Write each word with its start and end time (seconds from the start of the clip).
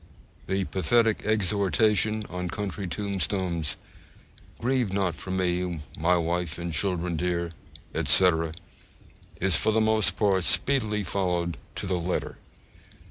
The 0.47 0.63
pathetic 0.65 1.27
exhortation 1.27 2.25
on 2.27 2.47
country 2.47 2.87
tombstones, 2.87 3.75
'Grieve 4.59 4.91
not 4.91 5.13
for 5.13 5.29
me, 5.29 5.81
my 5.95 6.17
wife 6.17 6.57
and 6.57 6.73
children 6.73 7.15
dear,' 7.17 7.51
etc., 7.93 8.53
is 9.39 9.55
for 9.55 9.71
the 9.71 9.79
most 9.79 10.15
part 10.15 10.43
speedily 10.43 11.03
followed 11.03 11.55
to 11.75 11.85
the 11.85 11.99
letter. 11.99 12.39